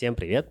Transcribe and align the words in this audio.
Всем 0.00 0.14
привет! 0.14 0.50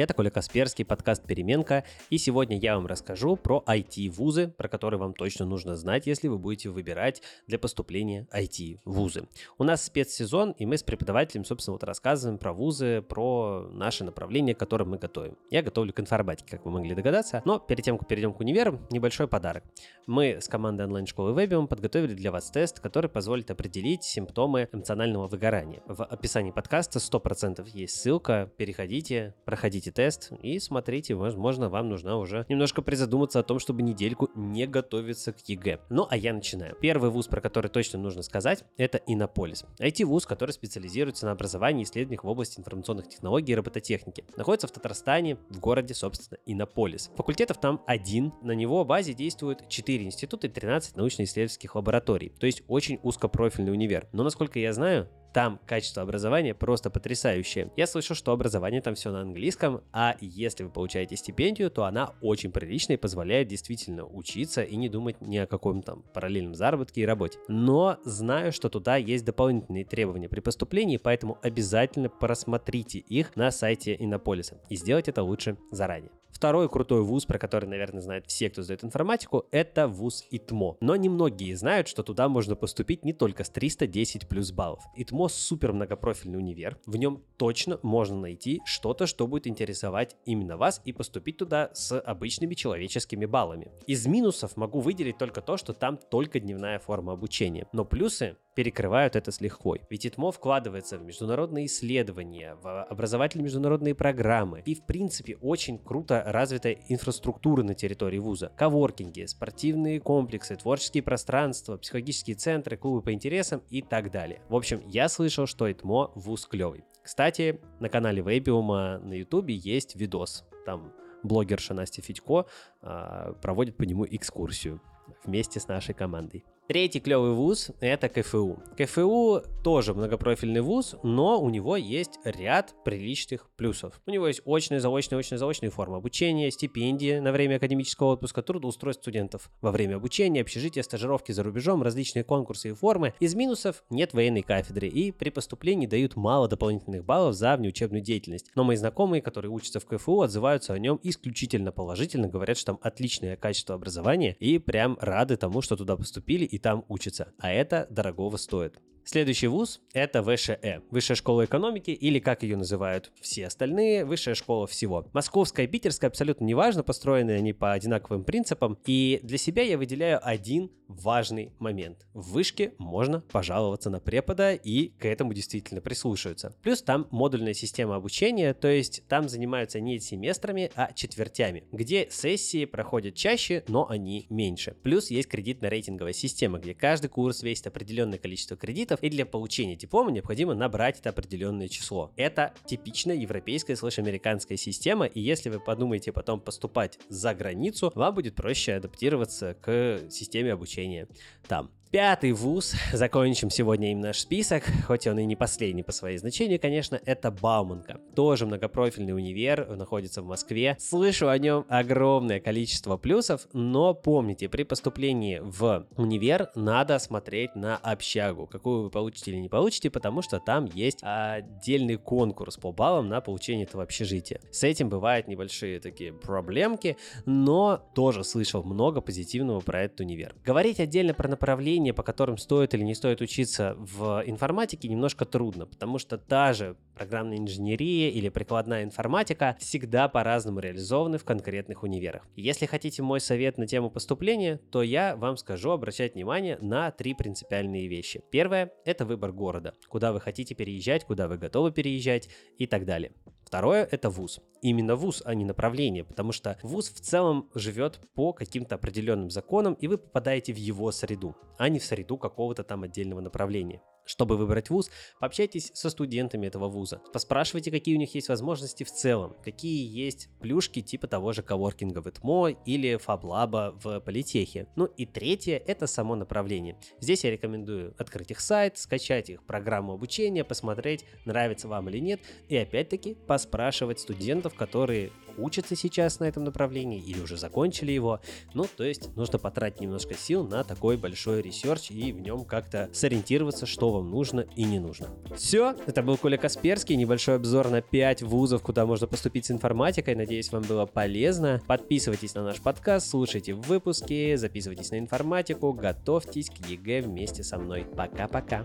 Это 0.00 0.14
Коля 0.14 0.30
Касперский, 0.30 0.82
подкаст 0.82 1.26
«Переменка», 1.26 1.84
и 2.08 2.16
сегодня 2.16 2.58
я 2.58 2.76
вам 2.76 2.86
расскажу 2.86 3.36
про 3.36 3.62
IT-вузы, 3.66 4.48
про 4.48 4.66
которые 4.66 4.98
вам 4.98 5.12
точно 5.12 5.44
нужно 5.44 5.76
знать, 5.76 6.06
если 6.06 6.28
вы 6.28 6.38
будете 6.38 6.70
выбирать 6.70 7.20
для 7.46 7.58
поступления 7.58 8.26
IT-вузы. 8.34 9.28
У 9.58 9.64
нас 9.64 9.84
спецсезон, 9.84 10.52
и 10.52 10.64
мы 10.64 10.78
с 10.78 10.82
преподавателем, 10.82 11.44
собственно, 11.44 11.74
вот 11.74 11.84
рассказываем 11.84 12.38
про 12.38 12.54
вузы, 12.54 13.02
про 13.02 13.68
наши 13.72 14.02
направления, 14.02 14.54
к 14.54 14.58
которым 14.58 14.88
мы 14.88 14.96
готовим. 14.96 15.36
Я 15.50 15.62
готовлю 15.62 15.92
к 15.92 16.00
информатике, 16.00 16.52
как 16.52 16.64
вы 16.64 16.70
могли 16.70 16.94
догадаться, 16.94 17.42
но 17.44 17.58
перед 17.58 17.84
тем, 17.84 17.98
как 17.98 18.08
перейдем 18.08 18.32
к 18.32 18.40
универам, 18.40 18.86
небольшой 18.88 19.28
подарок. 19.28 19.64
Мы 20.06 20.38
с 20.40 20.48
командой 20.48 20.86
онлайн-школы 20.86 21.38
Webium 21.38 21.66
подготовили 21.66 22.14
для 22.14 22.32
вас 22.32 22.50
тест, 22.50 22.80
который 22.80 23.10
позволит 23.10 23.50
определить 23.50 24.04
симптомы 24.04 24.66
эмоционального 24.72 25.26
выгорания. 25.26 25.82
В 25.84 26.02
описании 26.02 26.52
подкаста 26.52 27.00
100% 27.00 27.68
есть 27.74 27.96
ссылка, 28.00 28.50
переходите, 28.56 29.34
проходите 29.44 29.89
проходите 29.90 29.92
тест 29.92 30.32
и 30.42 30.58
смотрите, 30.58 31.14
возможно, 31.14 31.68
вам 31.68 31.88
нужна 31.88 32.16
уже 32.16 32.46
немножко 32.48 32.82
призадуматься 32.82 33.40
о 33.40 33.42
том, 33.42 33.58
чтобы 33.58 33.82
недельку 33.82 34.30
не 34.34 34.66
готовиться 34.66 35.32
к 35.32 35.40
ЕГЭ. 35.48 35.80
Ну, 35.90 36.06
а 36.08 36.16
я 36.16 36.32
начинаю. 36.32 36.76
Первый 36.80 37.10
вуз, 37.10 37.26
про 37.26 37.40
который 37.40 37.68
точно 37.68 37.98
нужно 37.98 38.22
сказать, 38.22 38.64
это 38.76 39.00
Иннополис. 39.06 39.64
IT-вуз, 39.80 40.26
который 40.26 40.52
специализируется 40.52 41.26
на 41.26 41.32
образовании 41.32 41.82
и 41.82 41.84
исследованиях 41.84 42.24
в 42.24 42.28
области 42.28 42.58
информационных 42.58 43.08
технологий 43.08 43.52
и 43.52 43.56
робототехники. 43.56 44.24
Находится 44.36 44.68
в 44.68 44.70
Татарстане, 44.70 45.36
в 45.50 45.60
городе, 45.60 45.94
собственно, 45.94 46.38
Иннополис. 46.46 47.10
Факультетов 47.16 47.58
там 47.58 47.82
один, 47.86 48.32
на 48.42 48.52
него 48.52 48.84
базе 48.84 49.14
действуют 49.14 49.68
4 49.68 50.04
института 50.04 50.46
и 50.46 50.50
13 50.50 50.96
научно-исследовательских 50.96 51.74
лабораторий. 51.74 52.30
То 52.38 52.46
есть 52.46 52.62
очень 52.68 52.98
узкопрофильный 53.02 53.72
универ. 53.72 54.06
Но, 54.12 54.22
насколько 54.22 54.58
я 54.58 54.72
знаю, 54.72 55.08
там 55.32 55.60
качество 55.66 56.02
образования 56.02 56.54
просто 56.54 56.90
потрясающее. 56.90 57.70
Я 57.76 57.86
слышу, 57.86 58.14
что 58.14 58.32
образование 58.32 58.80
там 58.80 58.94
все 58.94 59.10
на 59.10 59.20
английском, 59.20 59.82
а 59.92 60.16
если 60.20 60.64
вы 60.64 60.70
получаете 60.70 61.16
стипендию, 61.16 61.70
то 61.70 61.84
она 61.84 62.14
очень 62.20 62.52
приличная 62.52 62.96
и 62.96 63.00
позволяет 63.00 63.48
действительно 63.48 64.04
учиться 64.04 64.62
и 64.62 64.76
не 64.76 64.88
думать 64.88 65.20
ни 65.20 65.36
о 65.36 65.46
каком 65.46 65.82
там 65.82 66.02
параллельном 66.14 66.54
заработке 66.54 67.02
и 67.02 67.06
работе. 67.06 67.38
Но 67.48 67.98
знаю, 68.04 68.52
что 68.52 68.68
туда 68.68 68.96
есть 68.96 69.24
дополнительные 69.24 69.84
требования 69.84 70.28
при 70.28 70.40
поступлении, 70.40 70.96
поэтому 70.96 71.38
обязательно 71.42 72.08
просмотрите 72.08 72.98
их 72.98 73.36
на 73.36 73.50
сайте 73.50 73.96
Иннополиса 73.98 74.60
и 74.68 74.76
сделать 74.76 75.08
это 75.08 75.22
лучше 75.22 75.56
заранее. 75.70 76.10
Второй 76.32 76.68
крутой 76.68 77.02
вуз, 77.02 77.26
про 77.26 77.38
который, 77.38 77.68
наверное, 77.68 78.00
знают 78.00 78.26
все, 78.26 78.50
кто 78.50 78.62
сдает 78.62 78.84
информатику, 78.84 79.46
это 79.50 79.88
вуз 79.88 80.24
ИТМО. 80.30 80.76
Но 80.80 80.96
немногие 80.96 81.56
знают, 81.56 81.88
что 81.88 82.02
туда 82.02 82.28
можно 82.28 82.56
поступить 82.56 83.04
не 83.04 83.12
только 83.12 83.44
с 83.44 83.50
310 83.50 84.28
плюс 84.28 84.52
баллов. 84.52 84.82
ИТМО 84.96 85.28
супер 85.28 85.72
многопрофильный 85.72 86.38
универ. 86.38 86.78
В 86.86 86.96
нем 86.96 87.22
точно 87.36 87.78
можно 87.82 88.18
найти 88.18 88.60
что-то, 88.64 89.06
что 89.06 89.26
будет 89.26 89.46
интересовать 89.46 90.16
именно 90.24 90.56
вас 90.56 90.80
и 90.84 90.92
поступить 90.92 91.36
туда 91.38 91.70
с 91.74 91.98
обычными 91.98 92.54
человеческими 92.54 93.26
баллами. 93.26 93.70
Из 93.86 94.06
минусов 94.06 94.56
могу 94.56 94.80
выделить 94.80 95.18
только 95.18 95.40
то, 95.40 95.56
что 95.56 95.72
там 95.72 95.98
только 95.98 96.40
дневная 96.40 96.78
форма 96.78 97.12
обучения. 97.12 97.66
Но 97.72 97.84
плюсы 97.84 98.36
перекрывают 98.60 99.16
это 99.16 99.32
с 99.32 99.40
лихвой. 99.40 99.80
Ведь 99.88 100.04
ИТМО 100.04 100.32
вкладывается 100.32 100.98
в 100.98 101.02
международные 101.02 101.64
исследования, 101.64 102.56
в 102.60 102.82
образовательные 102.82 103.44
международные 103.44 103.94
программы. 103.94 104.62
И, 104.66 104.74
в 104.74 104.84
принципе, 104.84 105.38
очень 105.40 105.78
круто 105.78 106.22
развитая 106.26 106.76
инфраструктура 106.88 107.62
на 107.62 107.74
территории 107.74 108.18
вуза. 108.18 108.52
Коворкинги, 108.58 109.24
спортивные 109.24 109.98
комплексы, 109.98 110.56
творческие 110.56 111.02
пространства, 111.02 111.78
психологические 111.78 112.36
центры, 112.36 112.76
клубы 112.76 113.00
по 113.00 113.14
интересам 113.14 113.62
и 113.70 113.80
так 113.80 114.10
далее. 114.10 114.42
В 114.50 114.54
общем, 114.54 114.82
я 114.88 115.08
слышал, 115.08 115.46
что 115.46 115.72
ИТМО 115.72 116.12
вуз 116.14 116.44
клевый. 116.44 116.84
Кстати, 117.02 117.62
на 117.78 117.88
канале 117.88 118.20
Вейбиума 118.20 118.98
на 118.98 119.14
ютубе 119.14 119.54
есть 119.54 119.96
видос. 119.96 120.44
Там 120.66 120.92
блогерша 121.22 121.72
Настя 121.72 122.02
Федько 122.02 122.44
э, 122.82 123.32
проводит 123.40 123.78
по 123.78 123.84
нему 123.84 124.04
экскурсию 124.04 124.82
вместе 125.24 125.60
с 125.60 125.66
нашей 125.66 125.94
командой. 125.94 126.44
Третий 126.70 127.00
клевый 127.00 127.32
вуз– 127.32 127.72
это 127.80 128.08
КФУ. 128.08 128.62
КФУ 128.78 129.42
тоже 129.64 129.92
многопрофильный 129.92 130.60
вуз, 130.60 130.94
но 131.02 131.40
у 131.40 131.50
него 131.50 131.76
есть 131.76 132.20
ряд 132.22 132.76
приличных 132.84 133.50
плюсов. 133.56 134.00
У 134.06 134.10
него 134.12 134.28
есть 134.28 134.42
очная, 134.46 134.78
заочная, 134.78 135.18
очная, 135.18 135.40
заочная 135.40 135.70
форма 135.70 135.96
обучения, 135.96 136.48
стипендии 136.52 137.18
на 137.18 137.32
время 137.32 137.56
академического 137.56 138.12
отпуска, 138.12 138.42
трудоустройство 138.42 139.02
студентов 139.02 139.50
во 139.60 139.72
время 139.72 139.96
обучения, 139.96 140.42
общежития, 140.42 140.84
стажировки 140.84 141.32
за 141.32 141.42
рубежом, 141.42 141.82
различные 141.82 142.22
конкурсы 142.22 142.68
и 142.68 142.72
формы. 142.72 143.14
Из 143.18 143.34
минусов 143.34 143.82
нет 143.90 144.14
военной 144.14 144.42
кафедры 144.42 144.86
и 144.86 145.10
при 145.10 145.30
поступлении 145.30 145.88
дают 145.88 146.14
мало 146.14 146.46
дополнительных 146.46 147.04
баллов 147.04 147.34
за 147.34 147.56
внеучебную 147.56 148.00
деятельность. 148.00 148.46
Но 148.54 148.62
мои 148.62 148.76
знакомые, 148.76 149.22
которые 149.22 149.50
учатся 149.50 149.80
в 149.80 149.86
КФУ, 149.86 150.20
отзываются 150.20 150.72
о 150.72 150.78
нем 150.78 151.00
исключительно 151.02 151.72
положительно, 151.72 152.28
говорят, 152.28 152.56
что 152.58 152.66
там 152.66 152.78
отличное 152.80 153.36
качество 153.36 153.74
образования 153.74 154.36
и 154.38 154.58
прям 154.58 154.96
рады 155.00 155.36
тому, 155.36 155.62
что 155.62 155.76
туда 155.76 155.96
поступили 155.96 156.44
и 156.44 156.59
там 156.60 156.84
учатся. 156.88 157.32
А 157.38 157.50
это 157.50 157.86
дорогого 157.90 158.36
стоит. 158.36 158.78
Следующий 159.12 159.48
вуз– 159.48 159.80
это 159.92 160.22
ВШЭ, 160.22 160.82
Высшая 160.92 161.16
школа 161.16 161.44
экономики, 161.44 161.90
или 161.90 162.20
как 162.20 162.44
ее 162.44 162.56
называют 162.56 163.10
все 163.20 163.48
остальные, 163.48 164.04
Высшая 164.04 164.36
школа 164.36 164.68
всего. 164.68 165.04
Московская, 165.12 165.66
питерская, 165.66 166.10
абсолютно 166.10 166.44
неважно, 166.44 166.84
построены 166.84 167.32
они 167.32 167.52
по 167.52 167.72
одинаковым 167.72 168.22
принципам. 168.22 168.78
И 168.86 169.18
для 169.24 169.36
себя 169.36 169.64
я 169.64 169.78
выделяю 169.78 170.20
один 170.22 170.70
важный 170.86 171.52
момент. 171.58 172.06
В 172.14 172.32
вышке 172.32 172.74
можно 172.78 173.20
пожаловаться 173.20 173.90
на 173.90 174.00
препода, 174.00 174.54
и 174.54 174.88
к 174.88 175.06
этому 175.06 175.34
действительно 175.34 175.80
прислушиваются. 175.80 176.54
Плюс 176.62 176.82
там 176.82 177.06
модульная 177.10 177.54
система 177.54 177.96
обучения, 177.96 178.54
то 178.54 178.68
есть 178.68 179.02
там 179.08 179.28
занимаются 179.28 179.80
не 179.80 179.98
семестрами, 179.98 180.70
а 180.74 180.92
четвертями, 180.92 181.64
где 181.72 182.08
сессии 182.10 182.64
проходят 182.64 183.14
чаще, 183.14 183.64
но 183.68 183.88
они 183.88 184.26
меньше. 184.30 184.76
Плюс 184.82 185.10
есть 185.10 185.28
кредитно-рейтинговая 185.28 186.12
система, 186.12 186.58
где 186.58 186.74
каждый 186.74 187.08
курс 187.08 187.42
весит 187.42 187.66
определенное 187.66 188.18
количество 188.18 188.56
кредитов, 188.56 188.99
и 189.00 189.10
для 189.10 189.26
получения 189.26 189.76
диплома 189.76 190.10
необходимо 190.10 190.54
набрать 190.54 191.00
это 191.00 191.10
определенное 191.10 191.68
число. 191.68 192.12
Это 192.16 192.52
типичная 192.66 193.16
европейская 193.16 193.76
слэш-американская 193.76 194.56
система, 194.56 195.06
и 195.06 195.20
если 195.20 195.50
вы 195.50 195.60
подумаете 195.60 196.12
потом 196.12 196.40
поступать 196.40 196.98
за 197.08 197.34
границу, 197.34 197.92
вам 197.94 198.14
будет 198.14 198.34
проще 198.34 198.74
адаптироваться 198.74 199.56
к 199.60 200.00
системе 200.10 200.52
обучения 200.52 201.08
там. 201.48 201.70
Пятый 201.92 202.30
вуз, 202.30 202.76
закончим 202.92 203.50
сегодня 203.50 203.90
им 203.90 204.00
наш 204.00 204.20
список, 204.20 204.62
хоть 204.86 205.08
он 205.08 205.18
и 205.18 205.24
не 205.24 205.34
последний 205.34 205.82
по 205.82 205.90
своей 205.90 206.18
значению, 206.18 206.60
конечно, 206.60 207.00
это 207.04 207.32
Бауманка. 207.32 207.98
Тоже 208.14 208.46
многопрофильный 208.46 209.12
универ, 209.12 209.66
находится 209.74 210.22
в 210.22 210.26
Москве. 210.26 210.76
Слышу 210.78 211.28
о 211.28 211.36
нем 211.36 211.66
огромное 211.68 212.38
количество 212.38 212.96
плюсов, 212.96 213.48
но 213.52 213.92
помните, 213.92 214.48
при 214.48 214.62
поступлении 214.62 215.40
в 215.42 215.84
универ 215.96 216.50
надо 216.54 217.00
смотреть 217.00 217.56
на 217.56 217.76
общагу, 217.78 218.46
какую 218.46 218.84
вы 218.84 218.90
получите 218.90 219.32
или 219.32 219.38
не 219.38 219.48
получите, 219.48 219.90
потому 219.90 220.22
что 220.22 220.38
там 220.38 220.66
есть 220.66 221.00
отдельный 221.02 221.96
конкурс 221.96 222.56
по 222.56 222.70
баллам 222.70 223.08
на 223.08 223.20
получение 223.20 223.66
этого 223.66 223.82
общежития. 223.82 224.40
С 224.52 224.62
этим 224.62 224.90
бывают 224.90 225.26
небольшие 225.26 225.80
такие 225.80 226.12
проблемки, 226.12 226.96
но 227.26 227.84
тоже 227.96 228.22
слышал 228.22 228.62
много 228.62 229.00
позитивного 229.00 229.58
про 229.58 229.82
этот 229.82 229.98
универ. 229.98 230.36
Говорить 230.44 230.78
отдельно 230.78 231.14
про 231.14 231.26
направление 231.28 231.79
направления, 231.80 231.94
по 231.94 232.02
которым 232.02 232.36
стоит 232.36 232.74
или 232.74 232.82
не 232.82 232.94
стоит 232.94 233.20
учиться 233.20 233.74
в 233.78 234.22
информатике, 234.26 234.88
немножко 234.88 235.24
трудно, 235.24 235.66
потому 235.66 235.98
что 235.98 236.18
та 236.18 236.52
же 236.52 236.76
программная 236.94 237.38
инженерия 237.38 238.10
или 238.10 238.28
прикладная 238.28 238.84
информатика 238.84 239.56
всегда 239.58 240.08
по-разному 240.08 240.60
реализованы 240.60 241.18
в 241.18 241.24
конкретных 241.24 241.82
универах. 241.82 242.26
Если 242.36 242.66
хотите 242.66 243.02
мой 243.02 243.20
совет 243.20 243.58
на 243.58 243.66
тему 243.66 243.90
поступления, 243.90 244.60
то 244.70 244.82
я 244.82 245.16
вам 245.16 245.36
скажу 245.36 245.70
обращать 245.70 246.14
внимание 246.14 246.58
на 246.60 246.90
три 246.90 247.14
принципиальные 247.14 247.88
вещи. 247.88 248.22
Первое– 248.30 248.70
это 248.84 249.04
выбор 249.04 249.32
города, 249.32 249.72
куда 249.88 250.12
вы 250.12 250.20
хотите 250.20 250.54
переезжать, 250.54 251.04
куда 251.04 251.28
вы 251.28 251.38
готовы 251.38 251.72
переезжать 251.72 252.28
и 252.58 252.66
так 252.66 252.84
далее. 252.84 253.12
Второе– 253.50 253.88
это 253.90 254.10
вуз. 254.10 254.38
Именно 254.62 254.94
вуз, 254.94 255.22
а 255.24 255.34
не 255.34 255.44
направление, 255.44 256.04
потому 256.04 256.30
что 256.30 256.56
вуз 256.62 256.88
в 256.88 257.00
целом 257.00 257.50
живет 257.52 257.98
по 258.14 258.32
каким-то 258.32 258.76
определенным 258.76 259.28
законам, 259.28 259.74
и 259.74 259.88
вы 259.88 259.98
попадаете 259.98 260.52
в 260.52 260.56
его 260.56 260.92
среду, 260.92 261.34
а 261.58 261.68
не 261.68 261.80
в 261.80 261.84
среду 261.84 262.16
какого-то 262.16 262.62
там 262.62 262.84
отдельного 262.84 263.20
направления. 263.20 263.82
Чтобы 264.10 264.36
выбрать 264.36 264.70
вуз, 264.70 264.90
пообщайтесь 265.20 265.70
со 265.72 265.88
студентами 265.88 266.48
этого 266.48 266.68
вуза. 266.68 267.00
Поспрашивайте, 267.12 267.70
какие 267.70 267.94
у 267.94 267.98
них 267.98 268.12
есть 268.16 268.28
возможности 268.28 268.82
в 268.82 268.90
целом, 268.90 269.36
какие 269.44 269.86
есть 269.86 270.28
плюшки 270.40 270.82
типа 270.82 271.06
того 271.06 271.32
же 271.32 271.44
коворкинга 271.44 272.02
в 272.02 272.08
ИТМО 272.08 272.48
или 272.66 272.96
Фаблаба 272.96 273.78
в 273.80 274.00
Политехе. 274.00 274.66
Ну 274.74 274.86
и 274.86 275.06
третье– 275.06 275.62
это 275.66 275.86
само 275.86 276.16
направление. 276.16 276.76
Здесь 276.98 277.22
я 277.22 277.30
рекомендую 277.30 277.94
открыть 277.98 278.32
их 278.32 278.40
сайт, 278.40 278.78
скачать 278.78 279.30
их 279.30 279.46
программу 279.46 279.92
обучения, 279.92 280.42
посмотреть, 280.42 281.04
нравится 281.24 281.68
вам 281.68 281.88
или 281.88 281.98
нет, 281.98 282.20
и 282.48 282.56
опять-таки 282.56 283.14
поспрашивать 283.14 284.00
студентов, 284.00 284.54
которые 284.54 285.12
учатся 285.38 285.76
сейчас 285.76 286.20
на 286.20 286.24
этом 286.24 286.44
направлении 286.44 287.00
или 287.00 287.20
уже 287.20 287.36
закончили 287.36 287.92
его. 287.92 288.20
Ну, 288.54 288.66
то 288.76 288.84
есть 288.84 289.14
нужно 289.16 289.38
потратить 289.38 289.80
немножко 289.80 290.14
сил 290.14 290.46
на 290.46 290.64
такой 290.64 290.96
большой 290.96 291.42
research 291.42 291.90
и 291.90 292.12
в 292.12 292.20
нем 292.20 292.44
как-то 292.44 292.88
сориентироваться, 292.92 293.66
что 293.66 293.90
вам 293.90 294.10
нужно 294.10 294.46
и 294.56 294.64
не 294.64 294.78
нужно. 294.78 295.08
Все, 295.36 295.74
это 295.86 296.02
был 296.02 296.16
Коля 296.16 296.36
Касперский, 296.36 296.96
небольшой 296.96 297.36
обзор 297.36 297.70
на 297.70 297.80
5 297.82 298.22
вузов, 298.22 298.62
куда 298.62 298.86
можно 298.86 299.06
поступить 299.06 299.46
с 299.46 299.50
информатикой. 299.50 300.14
Надеюсь, 300.14 300.52
вам 300.52 300.62
было 300.62 300.86
полезно. 300.86 301.60
Подписывайтесь 301.66 302.34
на 302.34 302.44
наш 302.44 302.60
подкаст, 302.60 303.08
слушайте 303.08 303.54
выпуски, 303.54 304.36
записывайтесь 304.36 304.90
на 304.90 304.98
информатику, 304.98 305.72
готовьтесь 305.72 306.50
к 306.50 306.66
ЕГЭ 306.66 307.02
вместе 307.02 307.42
со 307.42 307.58
мной. 307.58 307.86
Пока-пока. 307.96 308.64